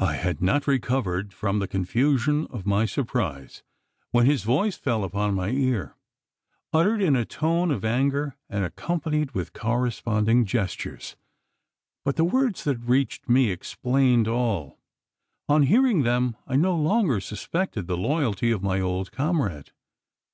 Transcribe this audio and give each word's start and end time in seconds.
I 0.00 0.16
had 0.16 0.42
not 0.42 0.66
recovered 0.66 1.32
from 1.32 1.60
the 1.60 1.66
confusion 1.66 2.46
of 2.50 2.66
my 2.66 2.84
surprise, 2.84 3.62
when 4.10 4.26
his 4.26 4.42
voice 4.42 4.76
fell 4.76 5.02
upon 5.02 5.32
my 5.32 5.48
ear 5.48 5.96
uttered 6.74 7.00
in 7.00 7.16
a 7.16 7.24
tone 7.24 7.70
of 7.70 7.82
anger, 7.82 8.36
and 8.50 8.64
accompanied 8.66 9.30
with 9.30 9.54
corresponding 9.54 10.44
gestures. 10.44 11.16
But 12.04 12.16
the 12.16 12.24
words 12.24 12.64
that 12.64 12.76
reached 12.80 13.30
me 13.30 13.50
explained 13.50 14.28
all. 14.28 14.78
On 15.48 15.62
hearing 15.62 16.02
them, 16.02 16.36
I 16.46 16.56
no 16.56 16.76
longer 16.76 17.18
suspected 17.18 17.86
the 17.86 17.96
loyalty 17.96 18.50
of 18.50 18.62
my 18.62 18.80
old 18.82 19.10
comrade. 19.10 19.70